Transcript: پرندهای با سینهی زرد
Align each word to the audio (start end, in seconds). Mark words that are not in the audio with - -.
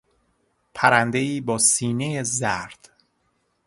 پرندهای 0.73 1.41
با 1.41 1.57
سینهی 1.57 2.23
زرد 2.23 2.89